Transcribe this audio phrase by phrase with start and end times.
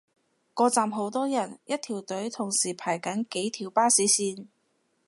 [0.55, 4.47] 個站好多人，一條隊同時排緊幾條巴士線